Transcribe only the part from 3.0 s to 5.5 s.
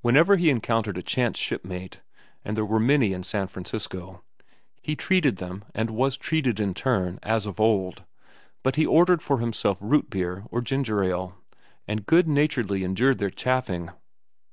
in San Francisco, he treated